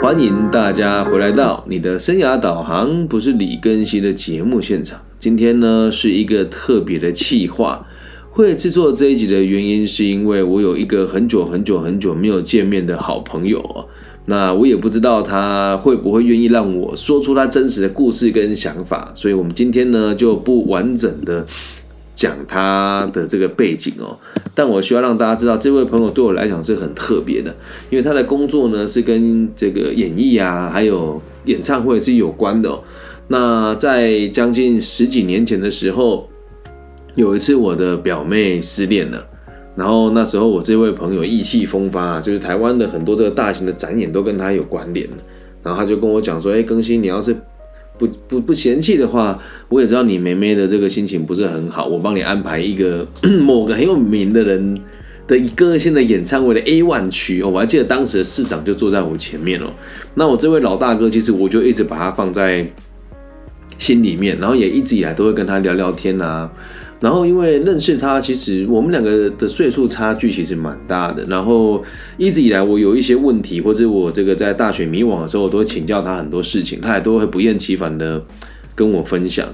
[0.00, 5.00] 欢迎大家回来到你的生涯导航，不是李根熙的节目现场。
[5.18, 7.86] 今天呢是一个特别的企划，
[8.30, 13.88] 会制作这一集的原因是因为我有一个很久很久很久没有见面的好朋友。
[14.26, 21.46] 那我也不知道他会不会愿意让我说出他真实的故事跟想法，所以我们今天呢就不完整的
[22.14, 24.16] 讲他的这个背景哦。
[24.54, 27.54] 但我需要让大家知道，这位朋友对我来讲是很特别的，
[27.90, 32.78] 因为他的工作呢是跟这个演艺啊，还有演唱会是有关的。
[33.28, 36.28] 那在将近十几年前的时候，
[37.14, 39.26] 有一次我的表妹失恋了，
[39.74, 45.08] 然后那时候我这位朋友意气风发，就是台湾的很多这个大型的展演都跟他有关联
[45.62, 47.34] 然后他就跟我讲说：“哎，更新，你要是……”
[48.28, 53.06] 不不嫌弃的话，我也知道你妹妹的这个心情不是很好，我帮你安排一个
[53.42, 54.80] 某个很有名的人
[55.26, 59.66] 的一个性的演唱会的 A one 区哦，我还记得当时的市长就坐在我前面哦。
[60.14, 62.66] 那我这位老大哥，其实我就一直把他放在
[63.78, 66.50] 心里面，然后也一直以来都会跟他聊聊天啊。
[67.04, 71.22] 然后因为认识他，其实我们两个的岁数差距其实蛮大的。
[71.28, 71.84] 然后
[72.16, 78.24] 一直以来我有一些问题，或者我这个在大学迷惘的时候，我都会请教他很多事情，他也都会不厌其烦的
[78.74, 79.46] 跟我分享。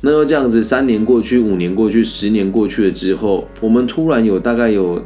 [0.00, 5.00] 那就这样子，三年过去，五年过去，十年过去了之后，我们突然有大概有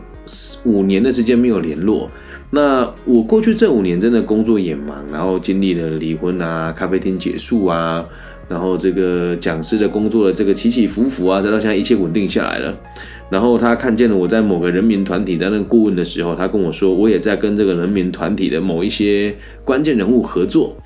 [0.64, 2.10] 五年的时间没有联络。
[2.52, 8.02] 那我过去这五年真的工作也忙，然后经历了离婚啊，咖啡厅结束啊。
[8.50, 12.76] 然后这个讲师的工作的这个起起伏伏啊，直到现在一切稳定下来了。
[13.30, 19.32] 然后他看见了我在某个人民团体担任顾问的时候，他跟我说，我也在跟这个人民团体的某一些
[19.64, 20.76] 关键人物合作。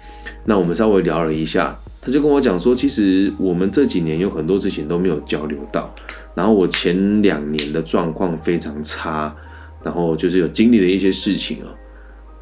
[0.44, 5.94] 那我们稍微聊了一下，他就跟我讲说，其实我们这几年有很多事情都没有交流到。
[6.34, 9.34] 然后我前两年的状况非常差，
[9.82, 11.72] 然后就是有经历了一些事情啊。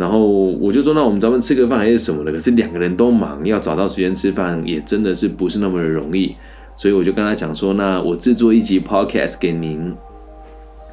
[0.02, 2.32] 然后我就说，那我们咱们吃个饭还是什么的？
[2.32, 6.34] 可是两个人都忙，要找到时间吃饭也真的是不是那么的容易。
[6.74, 9.94] 所以我就跟他讲说，那我制作一集 podcast 给您，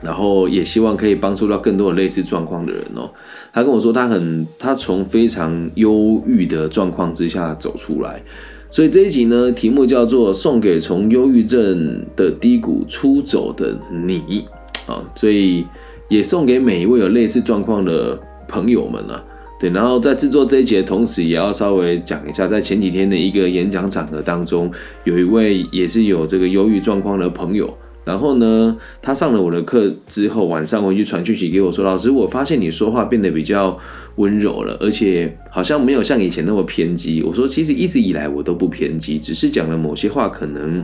[0.03, 3.09] 然后也希望可以帮助到更多的类似状况的人哦。
[3.51, 8.21] 他跟我说，他很他从非常忧郁的状况之下走出来，
[8.69, 14.45] 所以这一集呢，题目叫做送给从忧郁症的低谷出走的你
[14.85, 15.65] 啊，所以
[16.09, 18.19] 也送给每一位有类似状况的。
[18.49, 19.23] 朋友们啊，
[19.59, 24.71] 对，然后在制作这一节的同时，也要稍微讲一下，在前几天的一个演讲场合当中，
[25.03, 33.77] 有一位也是有这个忧郁状况的朋友，然后呢，他上了我的课之后，晚上回去传讯息给我说：“老师，我发现你说话变得比较
[34.15, 40.83] 温柔了，而且好像没有像以前那么偏激。”我说：“其实一直以来我都不偏激，只是讲了某些话可能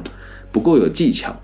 [0.52, 1.36] 不够有技巧。”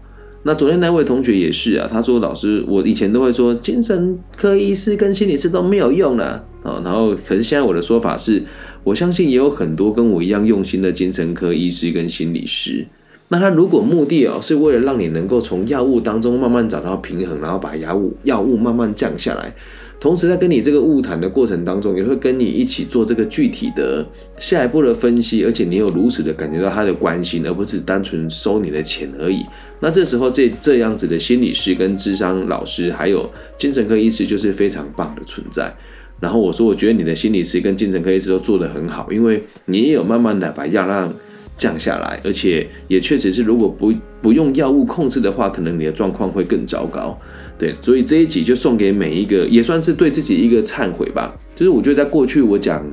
[0.43, 8.43] 那昨天那位同学也是啊，他说：“老师，我以前都会说精神科医师跟心理师都没有用了啊，然后可是现在我的说法是，
[8.83, 12.85] 我相信也有很多跟我一样用心的精神科医师跟心理师。
[13.31, 19.55] 那他如果目的哦是为了让你能够从药物当中慢慢找到平衡，然后把药物药物慢慢降下来。”
[20.01, 24.03] 同时，在跟你这个物谈的过程当中，也会跟你一起做这个具体的
[24.39, 29.45] 下一步的分析，而且你有如此的感觉到他的关心，而不是单纯收你的钱而已。
[29.79, 35.71] 那这时候，这这样子的心理师、跟智商老师，还有精神科医师，就是非常棒的存在。
[36.19, 41.13] 然后我说，我觉得你的心理师跟精神科医师都做得很好，因为你也有慢慢的把药让
[41.61, 47.15] 降下来，而且也确实是，如果不不用药物控制的话，可能你的状况会更糟糕。
[47.55, 51.37] 对，所以这一集就送给每一个，也算是对自己一个忏悔吧。
[51.55, 52.83] 就是我觉得在过去我讲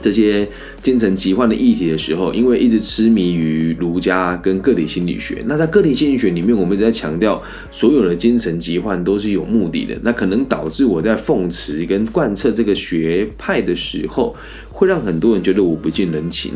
[0.00, 0.48] 这些
[0.80, 14.36] 精神疾患的议题的时候，因为一直痴迷于儒家跟个体心理学，那在个体心理学里面，我们一直在强调所有的精神疾患都是有目的的，那可能导致我在奉持跟贯彻这个学派的时候，
[14.70, 16.52] 会让很多人觉得我不近人情。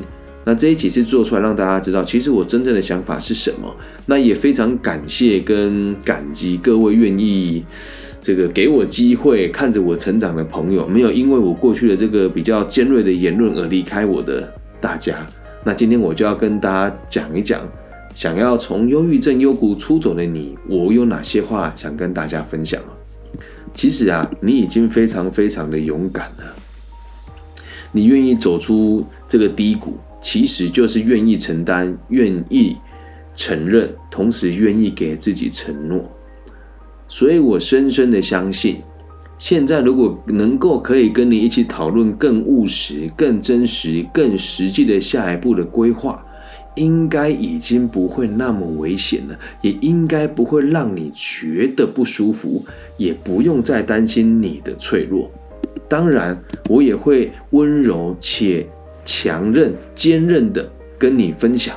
[0.46, 3.74] 那这一集是做出来让大家知道，其实我真正的想法是什么。
[4.06, 7.64] 那也非常感谢跟感激各位愿意
[8.20, 15.26] 这个给我机会看着我成长的朋友，没有因为我过去的这个比较尖锐的言论而离开我的大家。
[15.64, 17.60] 那今天我就要跟大家讲一讲，
[18.14, 22.78] 想要从忧郁症幽谷出走的你，我有哪些话想跟大家分享
[23.72, 26.44] 其实啊，你已经非常非常的勇敢了，
[27.92, 29.96] 你愿意走出这个低谷。
[30.24, 32.78] 其实就是愿意承担、愿意
[33.34, 36.02] 承认，同时愿意给自己承诺。
[37.06, 38.78] 所以我深深的相信，
[39.36, 46.24] 现在如果能够可以跟你一起讨论更务实、更真实、更实际的下一步的规划，
[46.74, 52.64] 应该已经不会那么危险了，也应该不会让你觉得不舒服，
[52.96, 55.30] 也不用再担心你的脆弱。
[55.86, 58.66] 当然我也会温柔且
[59.04, 60.68] 强韧、坚韧的
[60.98, 61.76] 跟你分享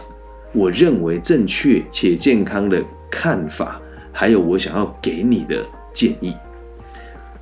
[0.54, 3.80] 我认为正确且健康的看法，
[4.12, 6.34] 还有我想要给你的建议。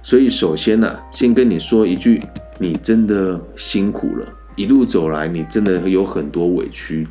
[0.01, 2.19] 所以，首先呢，先跟你说一句，
[2.59, 7.07] 你真的辛苦了，一路走来，你真的有很多委屈。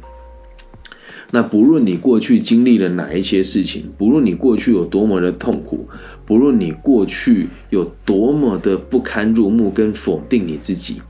[1.30, 5.88] 那不论你过去经历了哪一些事情，不论你过去有多么的痛苦，
[6.24, 11.02] 不论你过去有多么的不堪入目跟否定你自己，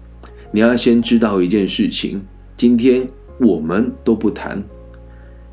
[0.54, 2.22] 你要先知道一件事情：
[2.56, 3.08] 今天
[3.40, 4.62] 我们都不谈，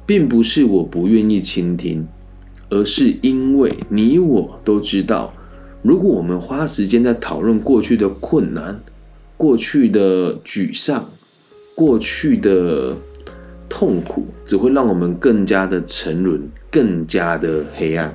[0.06, 2.08] 并不是我不愿意倾听，
[2.70, 5.34] 而是因为你我都知道，
[5.82, 8.80] 如果我们花时间在讨论过去的困难、
[9.38, 11.04] 过去的沮丧、
[11.74, 12.96] 过去的……
[13.68, 18.14] 痛苦只会让我们更加的沉沦，更加的黑暗。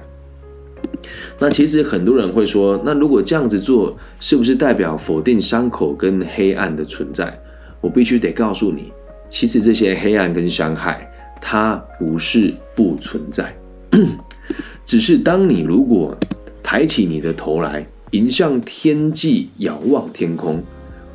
[1.38, 7.38] 那其实很多人会说，那如果这样子做，是不是代表否定伤口跟黑暗的存在？
[7.80, 8.92] 我必须得告诉你，
[9.28, 11.10] 其实这些黑暗跟伤害，
[11.40, 13.54] 它不是不存在，
[14.84, 16.16] 只是当你如果
[16.62, 20.62] 抬起你的头来，迎向天际，仰望天空，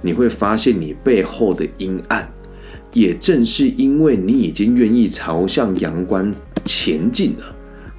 [0.02, 2.28] 你会发现你背后的阴暗。
[2.94, 6.30] 也正是因为你已经愿意朝向阳光
[6.66, 7.46] 前进了，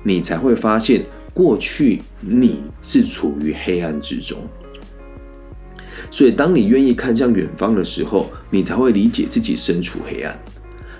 [0.03, 4.39] 你才会发现过去你是处于黑暗之中。
[6.11, 10.39] 所以，当你愿意看向远方的时候，你才会理解自己身处黑暗。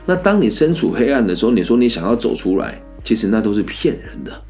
[0.05, 4.43] 那当你身处黑暗的时候，你说你想要走出来，其实那都是骗人的，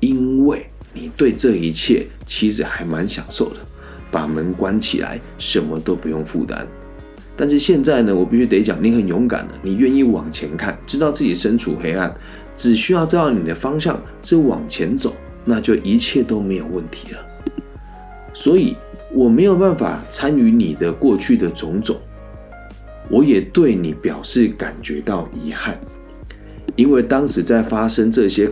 [0.00, 3.56] 因为你对这一切其实还蛮享受的，
[4.10, 6.66] 把门关起来，什么都不用负担。
[7.36, 12.14] 但是现在呢，我必须得讲，你很勇敢了，你愿意往前看，知道自己身处黑暗，
[12.62, 15.12] 只需要知道你的方向是往前走，
[15.44, 17.18] 那就一切都没有问题了。
[18.32, 18.76] 所以
[19.12, 21.96] 我没有办法参与你的过去的种种，
[23.10, 25.76] 我也对你表示感觉到遗憾，
[26.76, 28.48] 因为当时在发生这些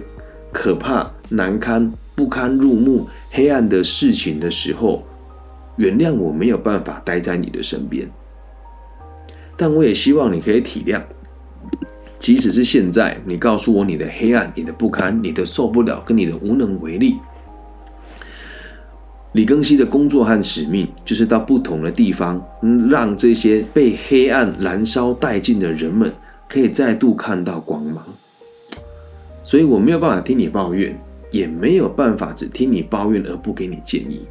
[0.50, 5.04] 可怕、难堪、不堪入目、黑暗的事情的时候，
[5.76, 8.10] 原谅我没有办法待在你的身边。
[9.56, 11.00] 但我也希望你可以体谅，
[12.20, 17.16] 即使是现在，你告诉我你的黑暗、你的不堪、你的受不了，跟你的无能为力。
[19.32, 22.44] 李庚希的工作和使命，就是到不同的地方，
[22.90, 26.12] 让这些被黑暗燃烧殆尽的人们，
[26.46, 28.04] 可以再度看到光芒。
[29.42, 30.94] 所以我没有办法听你抱怨，
[31.30, 34.26] 也没有办法只听你抱怨而不给你建议，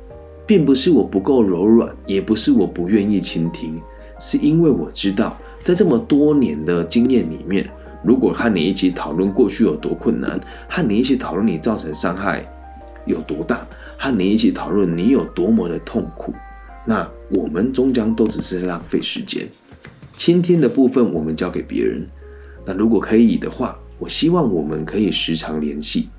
[0.45, 3.81] 并不是我不够柔软，也不是我不愿意倾听。
[4.19, 7.69] 是因为我知道，在这么多年的经验里面，
[8.03, 10.39] 如果和你一起讨论过去有多困难，
[10.69, 12.43] 和你一起讨论你造成伤害
[13.05, 13.67] 有多大，
[13.97, 16.33] 和你一起讨论你有多么的痛苦，
[16.85, 19.47] 那我们终将都只是浪费时间。
[20.15, 22.05] 倾听的部分我们交给别人。
[22.65, 26.09] 那如果可以的话，我希望我们可以时常联系。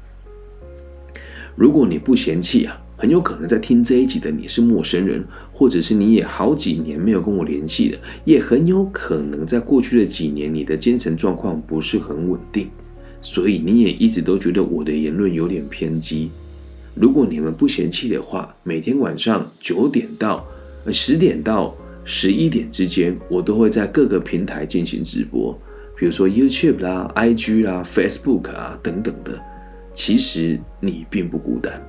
[1.56, 2.80] 如果你不嫌弃啊。
[3.00, 5.24] 很有可能在听这一集的你是陌生人，
[5.60, 12.70] 或者是你也好几年没有跟我联系了，也很有可能在过去的几年你的精神状况不是很稳定，
[13.20, 16.30] 所以你也一直都觉得我的言论有点偏激。
[16.94, 20.42] 如果你们不嫌弃的话，每天晚上九点到
[20.86, 21.76] 呃十点到
[22.06, 25.52] 十一点之间，我都会在各个平台进行直播，
[25.94, 29.38] 比如说 YouTube 啦、IG 啦、Facebook 啊等等的。
[29.92, 31.86] 其实你并不孤单。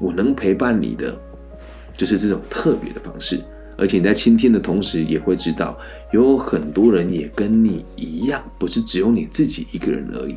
[0.00, 1.16] 我能陪伴你的，
[1.96, 3.40] 就是这种特别的方式，
[3.76, 5.78] 而且你在倾听的同时，也会知道
[6.12, 10.36] 有很多人也跟你一样，不是只有你自己一个人而已。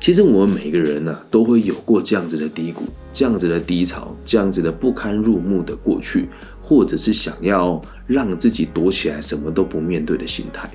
[0.00, 6.28] 其实我们每个人呢，都会有过这样子的低谷、这样子的低潮、这样子的不堪入目的过去，
[6.62, 10.70] 或者是想要让自己躲起来，什么都不面对的心态。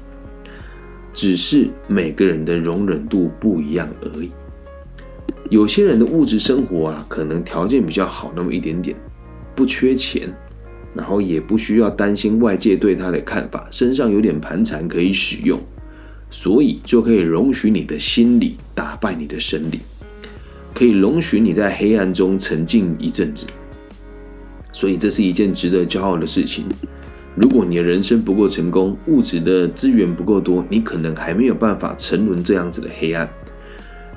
[1.14, 4.32] 只是每个人的容忍度不一样而已。
[5.50, 8.98] 有些人的物质生活啊，可能条件比较好那么一点点，
[9.56, 10.32] 不缺钱，
[10.94, 15.60] 然后也不需要担心外界对他的看法，身上有点盘缠可以使用，
[16.30, 19.80] 所以就可以容许你的心理打败你的生理，
[20.74, 23.46] 可以容许你在黑暗中沉浸一阵子，
[24.72, 26.66] 所以这是一件值得骄傲的事情。
[27.36, 33.28] 如果你的人生不够成功，物质的资源不够多，你可能还没有办法沉沦这样子的黑暗。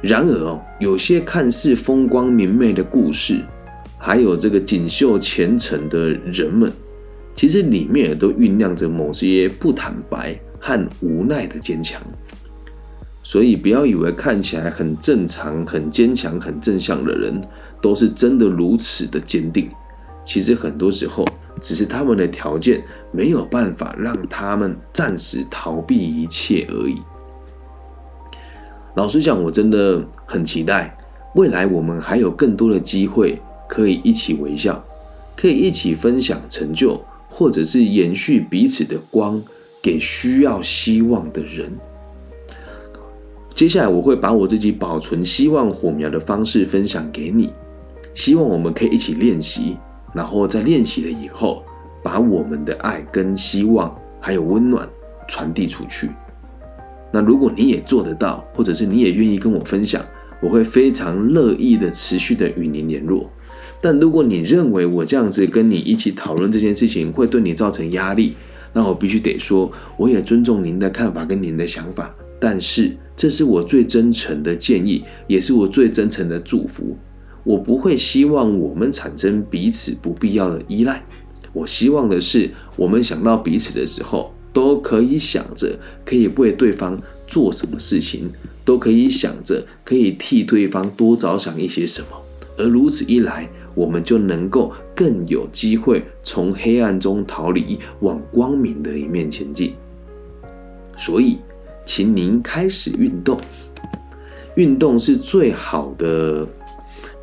[0.02, 3.40] 然而哦，有些看似风光明媚的故事，
[4.06, 6.70] 还有这个锦绣前程的人们，
[7.34, 12.00] 其实里面也都酝酿着某些不坦白和无奈的坚强。
[13.24, 17.42] 所以不要以为看起来很正常、很坚强、很正向的人，
[17.80, 19.68] 都是真的如此的坚定。
[20.24, 21.26] 其实很多时候
[21.60, 27.02] 只是他们的条件没有办法让他们暂时逃避一切而已。
[28.94, 30.96] 老实讲，我真的很期待
[31.34, 34.84] 未来我们还有更多的机会可以一起微笑，
[35.36, 39.42] 可以一起分享成就，或者是延续彼此的光，
[39.82, 41.72] 给需要希望的人。
[43.54, 47.52] 接下来我会把我自己保存希望火苗的方式分享给你，
[48.14, 49.76] 希望我们可以一起练习，
[50.14, 51.64] 然后在练习了以后，
[52.02, 54.86] 把我们的爱跟希望还有温暖
[55.26, 56.10] 传递出去。
[57.10, 60.04] 那如果你也做得到，或者是你也愿意跟我分享，
[60.42, 63.30] 我会非常乐意的持续的与您联络。
[63.80, 68.34] 但如果你认为我这样子跟你一起讨论这件事情会对你造成压力，
[68.72, 72.96] 那我必须得说，我也尊重您的看法跟您的想法，但是。
[73.16, 76.94] 这是我最真诚的建议，也是我最真诚的祝福。
[77.44, 81.02] 我不会希望我们产生彼此不必要的依赖。
[81.54, 88.30] 我希望的是，我们想到彼此的时候，都可以想着可以为对方做什么事情，
[88.66, 92.08] 都可以想着可以替对方多着想一些什么。
[92.58, 99.74] 而如此一来，我们就能够更有机会从黑暗中逃离，往光明的一面前进。
[100.96, 101.38] 所以。
[101.88, 103.40] 请您开始运动，
[104.56, 106.44] 运动是最好的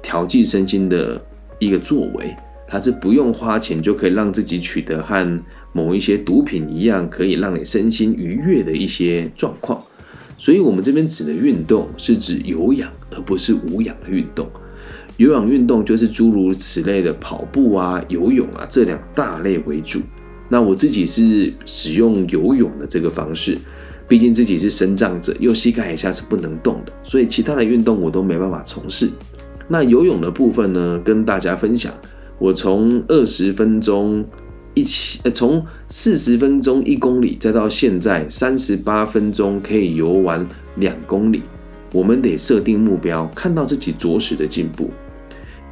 [0.02, 1.22] 调剂身心的
[1.60, 2.34] 一个作为，
[2.66, 5.44] 它是不用花钱就可以让自己取得和
[5.74, 9.84] 某一些毒品一样，可以让你身心愉悦的一些状况。
[10.38, 14.50] 所以，我们这边指的运动是指有氧，而不是无氧的运动。
[15.18, 20.00] 有氧运动就是诸如此类的跑步啊、游泳啊这两大类为主。
[20.50, 23.58] 那我自己是使用游泳的这个方式。
[24.06, 29.10] 毕竟自己是生长者，右膝盖以下是不能动的，所以其他的运动我都没办法从事。
[29.70, 31.92] 那游泳的部分呢，跟大家分享，
[32.38, 34.24] 我从二十分钟
[34.74, 41.42] 一起，呃，从四十分钟一公里，再到现在三十八分钟可以游完两公里。
[41.94, 44.92] 我们得设定目标，看到自己着实的进步，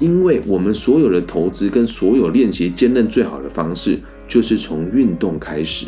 [0.01, 5.85] 因为我们所有的投资跟所有练习坚韧最好的方式，就是从运动开始。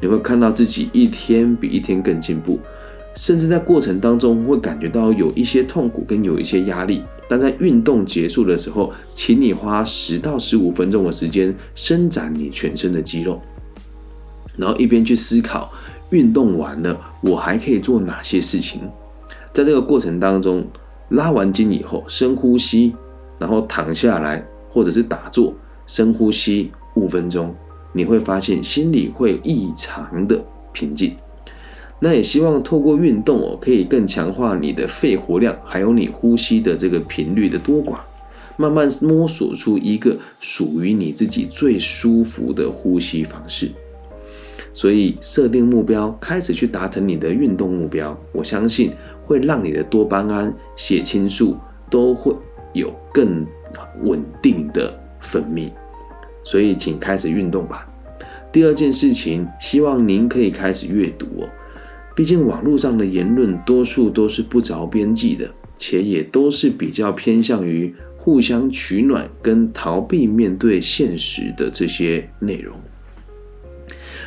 [0.00, 2.60] 你会看到自己一天比一天更进步，
[3.16, 7.02] 甚至在过程当中会感觉到有一些痛苦跟有一些压力。
[7.28, 13.42] 但在运动结束的时候，请你花十到十五分钟的时间伸展你全身的肌肉，
[14.56, 15.70] 然后一边去思考
[16.10, 18.80] 运动完了我还可以做哪些事情。
[19.52, 20.64] 在这个过程当中，
[21.10, 22.94] 拉完筋以后深呼吸，
[23.38, 25.54] 然后躺下来或者是打坐
[25.86, 27.54] 深呼吸五分钟。
[27.92, 31.16] 你会发现心里会异常的平静。
[32.00, 37.98] 那也希望透过运动哦，可以更强化你的肺活量，还有你呼吸的这个频率的多寡，
[38.56, 43.70] 慢慢摸索出一个属于你自己最舒服的呼吸方式。
[44.72, 48.92] 所以设定目标，开始去达成你的运动目标，我相信
[49.24, 51.56] 会让你的多巴胺、血清素
[51.90, 52.32] 都会
[52.72, 53.46] 有更
[54.02, 55.70] 稳定的分泌。
[56.44, 57.86] 所以，请开始运动吧。
[58.50, 61.48] 第二件事情，希望您可以开始阅读哦。
[62.16, 72.74] 毕竟网络上的言论多数都是不着边际的，且也都是比较偏向于互相取暖跟逃避面对现实的这些内容。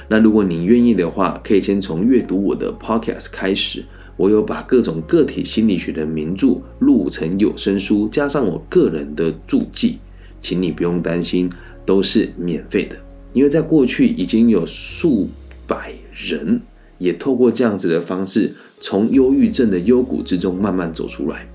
[0.07, 3.83] 那如果您愿意的话，可以先从阅读我的 Podcast 开始。
[4.17, 9.97] 我有把各种个体心理学的名著录成有声书，加上我个人的注记，
[10.39, 11.49] 请你不用担心。
[11.83, 12.95] 都是免费的，
[13.33, 15.27] 因为在过去已经有数
[15.65, 16.61] 百人
[16.99, 21.45] 也透过这样子的方式，从忧郁症的幽谷之中慢慢走出来。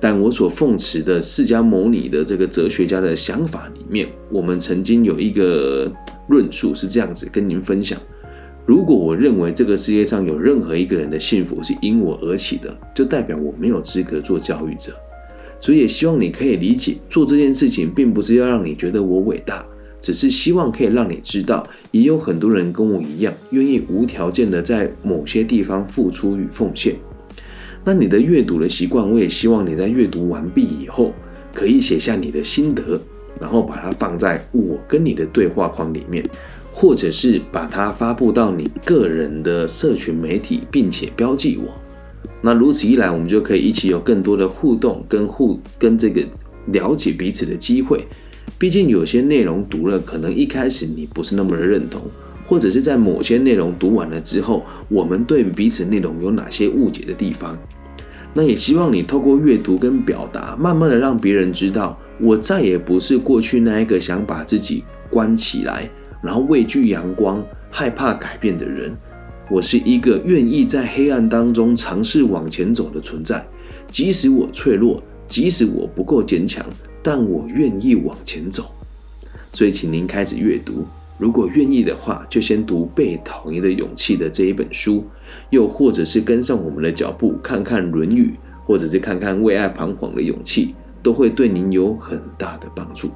[0.00, 5.90] 但我所奉持的释迦牟尼的这个哲学家的想法里面，我们曾经有一个
[6.26, 7.96] 论述是这样子跟您分享：
[8.64, 14.92] 如果我认为这个世界上有任何一个人的幸福是因我而起的，就代表我没有资格做教育者。
[15.60, 19.64] 所以也希望你可以理解，做这件事情并不是要让你觉得我伟大，
[20.00, 26.96] 只是希望可以让你知道，也有很多人跟我一样，愿意无条件的在某些地方付出与奉献。
[27.84, 31.12] 那你的阅读的习惯，我也希望你在阅读完毕以后，
[31.52, 33.00] 可以写下你的心得，
[33.40, 36.28] 然后把它放在我跟你的对话框里面，
[36.72, 41.70] 或者是把它发布到你个人的社群媒体，并且标记我。
[42.40, 46.22] 那如此一来，我们就可以一起有更多的互动跟互跟这个
[46.66, 48.04] 了解彼此的机会。
[48.58, 52.00] 毕竟有些内容读了，可能一开始你不是那么的认同，
[52.46, 57.56] 或者是在某些内容读完了之后，我们对彼此内容有哪些误解的地方。
[58.34, 65.88] 那也希望你透过阅读跟表达，慢慢的让别人知道，我再也不是过去那一个想把自己关起来，
[66.22, 68.96] 然后畏惧阳光、害怕改变的人。
[69.50, 73.44] 我是一个愿意在黑暗当中尝试往前走的存在，
[73.90, 76.64] 即使我脆弱，即使我不够坚强，
[77.02, 78.70] 但我愿意往前走。
[79.52, 80.86] 所以，请您开始阅读。
[81.18, 85.04] 如果愿意的话，就先读《被讨厌的勇气》的这一本书，
[85.50, 88.28] 又或者是跟上我们的脚步，看看《论语》，
[88.64, 90.66] 或者是看看《为爱彷徨的勇气》，
[91.02, 93.10] 都会对您有很大的帮助。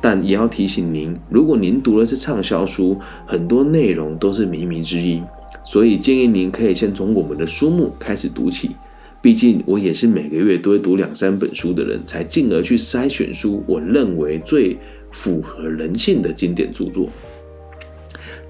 [0.00, 5.24] 但也要提醒您，如果您读的是畅销书，很多内容都是靡靡之音，
[5.64, 8.76] 所以建议您可以先从我们的书目开始读起。
[9.22, 14.76] 毕竟我也是每个月都会读两三本书的人，才进而去筛选出我认为最。
[15.12, 17.08] 符合人性的经典著作。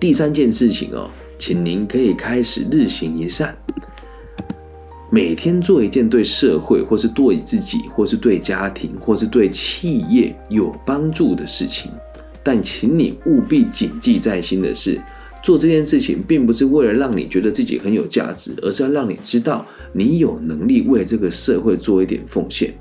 [0.01, 3.57] 第三件事情哦，请您可以开始日行一善，
[5.17, 11.91] 每天做一件对社会，或是对自己，或是对家庭，或是对企业有帮助的事情。
[12.43, 15.01] 但请你务必谨记在心的是，
[15.43, 22.75] 做这件事情并不是为了让你觉得自己很有价值，而是要让你知道你有能力为这个社会做一点奉献。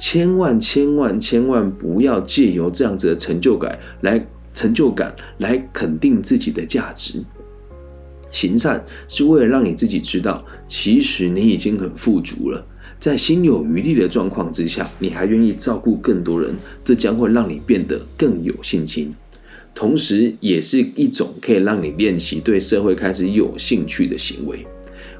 [0.00, 7.22] 千万千万千万不要借由这样子的成就感来成就感来肯定自己的价值。
[8.30, 12.64] 行善是为了让你自己知道，其实你已经很富足了，
[13.00, 16.54] 在心有余力的状况之下，你还愿意照顾更多人，
[16.84, 19.14] 这将会让你变得更有信心，
[19.74, 24.66] 同时也是一种可以让你练习对社会开始有兴趣的行为。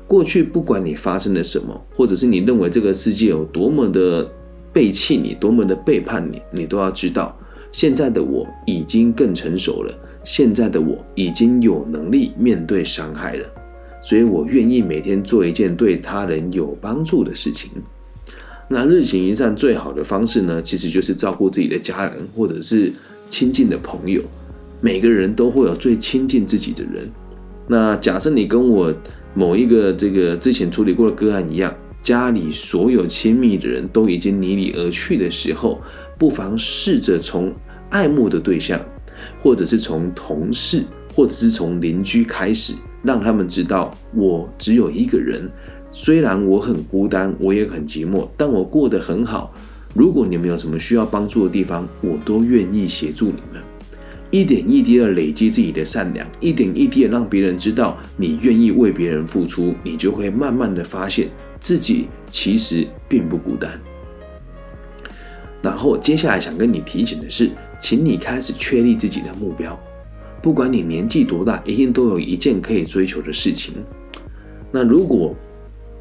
[0.06, 4.30] 过去不管你发生了什么，或者是你认为这个世界有多么的。
[4.70, 7.36] 背弃你，多么的背叛你，你都要知道。
[7.72, 9.92] 现在的我已经更成熟了，
[10.28, 13.46] 现在的我已经有能力面对伤害了，
[14.02, 17.70] 所以我愿意每天做一件对他人有帮助的事情。
[18.68, 22.92] 那日行一善最好的方式呢，其实就是照顾自己的家人或者是
[23.30, 24.20] 亲近的朋友。
[24.82, 27.10] 每个人都会有最亲近自己的人。
[27.66, 28.94] 那假设你跟我
[29.32, 31.74] 某一个这个之前处理过的个案一样。
[32.00, 35.82] 家里所有亲密的人都已经离你而去的时候，
[36.16, 37.52] 不妨试着从
[37.90, 38.80] 爱慕的对象，
[39.42, 45.50] 或者是从同事，或者是从邻居开始，让他们知道我只有一个人。
[45.90, 49.52] 虽然我很孤单，我也很寂寞，但我过得很好。
[49.94, 53.62] 如果你们有什么需要帮助的地方，我都愿意协助你们。
[54.30, 61.28] 一点一滴的累积自己的善良，一点一滴的让别人知道你愿意为别人付出，你就会慢慢的发现。
[61.58, 63.70] 自己其实并不孤单。
[65.62, 67.50] 然后接下来想跟你提醒的是，
[67.80, 69.78] 请你开始确立自己的目标。
[70.40, 73.74] 不管你年纪多大，一定都有一件可以追求的事情。
[74.70, 75.34] 那如果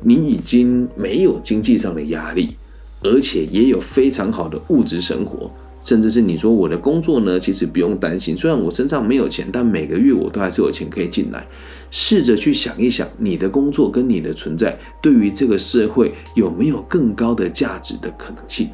[0.01, 2.55] 你已经没有经济上的压力，
[3.01, 5.51] 而且也有非常好的物质生活。
[5.79, 8.35] 甚至是你说我的工作呢，其实不用担心。
[8.35, 11.47] 虽然我身上没有钱，但每个月我都还是有钱可以进来。
[11.91, 18.69] 试着去想一想，你的工作跟你的存在对于这个社会有没有更高的价值的可能性？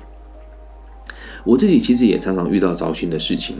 [1.44, 3.58] 我自己其实也常常遇到糟心的事情。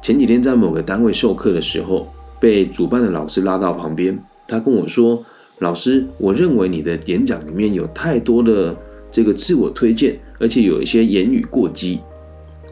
[0.00, 2.06] 前几天在某个单位授课的时候，
[2.38, 5.22] 被主办的老师拉到旁边，他跟我说
[5.58, 8.76] ：“老师，我认为你的演讲里面有太多的
[9.10, 12.00] 这个自我推荐，而且有一些言语过激。”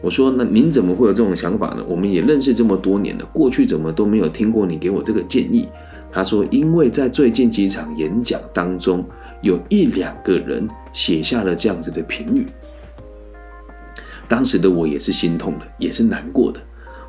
[0.01, 1.83] 我说：“那您怎么会有这种想法呢？
[1.87, 5.67] 我们也认识这么多年了，过去怎么都没有听过你给我这个建议？”
[6.13, 9.03] 他说：“因为在最近几场演讲当中，
[9.41, 12.47] 有一两个人写下了这样子的评语。
[14.27, 16.59] 当时的我也是心痛的，也是难过的。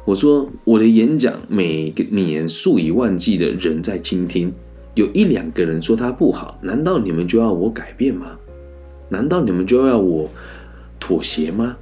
[0.05, 4.53] 我说：我的演讲每年数以万计的人在倾听，
[4.95, 8.37] 有一两个人说他不好，难道你们就要我改变吗？
[9.09, 10.31] 难道你们就要我
[10.99, 11.77] 妥协吗？”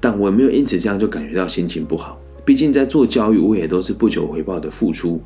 [0.00, 5.20] 但我也没有因此这样就感觉到心情不好，毕竟在做教育，我也都是不求回报的付出，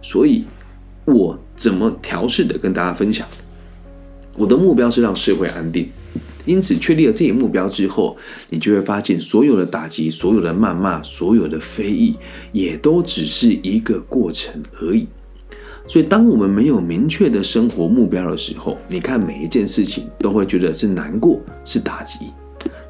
[0.00, 0.44] 所以，
[1.04, 3.28] 我怎么调试的跟大家分享，
[4.34, 5.86] 我的目标是让社会安定，
[6.44, 8.16] 因此确立了这一目标之后，
[8.50, 12.16] 你就会发现所有的打击、所有的谩骂、所有的非议，
[12.52, 15.06] 也都只是一个过程而已。
[15.86, 22.32] 所以，当我们没有明确的生活目标的时候，你看每一件事情都会觉得是难过、是打击。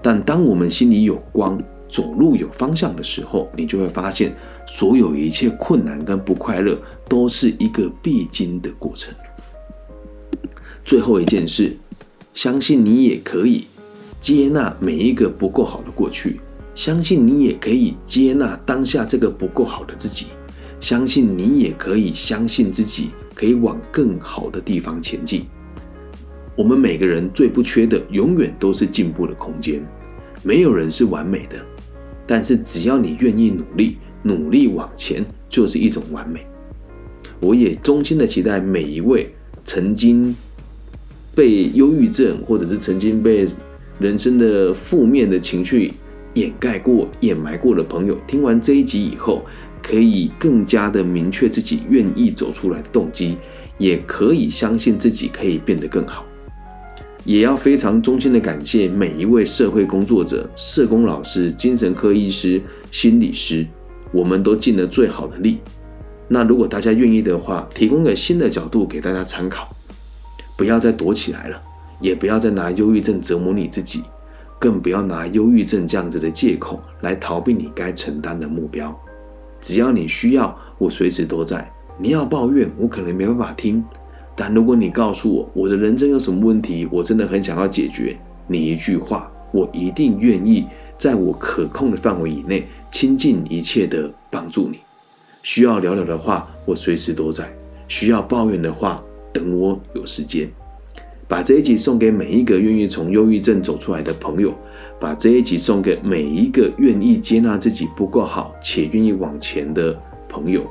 [0.00, 4.36] 但当我们心里有光，走路有方向的时候，你就会发现，
[4.66, 9.12] 所有一切困难跟不快乐都是一个必经的过程。
[10.84, 11.76] 最后一件事，
[12.34, 13.64] 相信你也可以
[14.20, 16.40] 接纳每一个不够好的过去，
[16.74, 20.26] 相信你也可以接纳当下这个不够好的自己，
[20.80, 25.46] 相信你也可以相信自己可以往更好的地方前进。
[26.56, 29.80] 我们每个人最不缺的，永远都是进步的空间。
[30.42, 31.56] 没有人是完美的，
[32.26, 36.44] 但是只要你愿意努力，努力往前，就是一种完美。
[37.38, 39.32] 我也衷心的期待每一位
[39.64, 40.34] 曾经
[41.34, 43.46] 被忧郁症，或者是曾经被
[43.98, 45.92] 人生的负面的情绪
[46.34, 49.44] 掩盖过、掩埋过的朋友，听完这一集以后，
[49.82, 53.36] 可以更加的明确自己愿意走出来的动机，
[53.78, 56.24] 也可以相信自己可以变得更好。
[57.24, 63.66] 也要非常衷心的感谢每一位社会工作者、社工老师、精神科医师、心理师，
[64.12, 65.58] 我们都尽了最好的力。
[66.28, 69.73] 那如果大家愿意的话，提供个新的角度给大家参考，
[70.56, 71.60] 不要再躲起来了，
[72.00, 74.04] 也不要再拿忧郁症折磨你自己，
[74.58, 78.96] 更不要拿忧郁症这样子的借口来逃避你该承担的目标。
[79.60, 81.70] 只要你需要，我随时都在。
[81.96, 83.82] 你要抱怨，我可能没办法听，
[84.34, 90.66] 但如果你告诉我我的人生有什么问题，我真的很想要解决，你一句话，我一定愿意
[90.98, 94.80] 在我可控的范围以内，倾尽一切的帮助你。
[95.42, 97.44] 需要聊聊的话，我随时都在；
[97.86, 99.00] 需要抱怨的话，
[99.34, 100.48] 等我有时间。
[101.26, 104.54] 把这一集送给每一个愿意从忧郁症走出来的朋友，
[105.00, 110.64] 把这一集送给每一个愿意接纳自己不够好且愿意往前的朋友。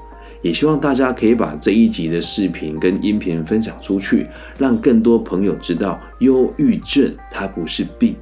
[0.43, 8.15] 也希望大家可以把这一集的视频跟音频分享出去，让更多朋友知道，忧郁症它不是病，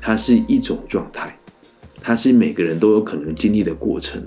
[0.00, 1.34] 它是一种状态，
[2.00, 4.22] 它是每个人都有可能经历的过程。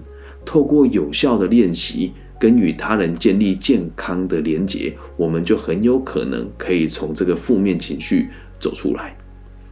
[0.45, 2.13] 透过有效的练习
[2.44, 8.28] 跟与他人建立健康的连结，我们就很有可能可以从这个负面情绪
[8.60, 9.16] 走出来。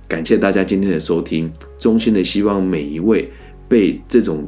[0.08, 3.30] 感谢大家今天的收听，衷心的希望每一位
[3.68, 4.48] 被这种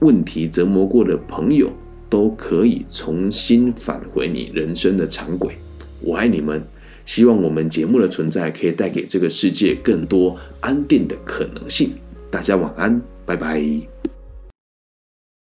[0.00, 1.70] 问题折磨过的朋友
[2.08, 5.54] 都可以重新返回你人生的常轨。
[6.00, 6.60] 我爱你们，
[7.06, 11.92] 希望我们节目的存在可以带给这个世界更多安定的可能性。
[12.32, 13.62] 大家晚安，拜拜。